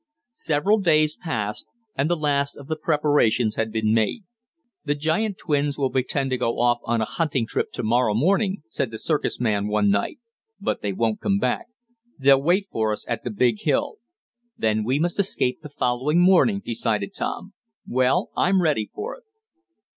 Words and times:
Several 0.41 0.79
days 0.79 1.15
passed, 1.15 1.67
and 1.95 2.09
the 2.09 2.15
last 2.15 2.57
of 2.57 2.65
the 2.65 2.75
preparations 2.75 3.53
had 3.53 3.71
been 3.71 3.93
made. 3.93 4.23
"The 4.83 4.95
giant 4.95 5.37
twins 5.37 5.77
will 5.77 5.91
pretend 5.91 6.31
to 6.31 6.39
go 6.39 6.59
off 6.59 6.79
on 6.85 7.01
a 7.01 7.05
hunting 7.05 7.45
trip 7.45 7.71
to 7.73 7.83
morrow 7.83 8.15
morning," 8.15 8.63
said 8.67 8.89
the 8.89 8.97
circus 8.97 9.39
man 9.39 9.67
one 9.67 9.91
night, 9.91 10.17
"but 10.59 10.81
they 10.81 10.91
won't 10.91 11.21
come 11.21 11.37
back. 11.37 11.67
They'll 12.17 12.41
wait 12.41 12.67
for 12.71 12.91
us 12.91 13.05
at 13.07 13.23
the 13.23 13.29
big 13.29 13.59
hill." 13.61 13.97
"Then 14.57 14.83
we 14.83 14.97
must 14.97 15.19
escape 15.19 15.61
the 15.61 15.69
following 15.69 16.19
morning," 16.19 16.63
decided 16.65 17.13
Tom. 17.13 17.53
"Well, 17.85 18.31
I'm 18.35 18.63
ready 18.63 18.89
for 18.91 19.15
it." 19.15 19.23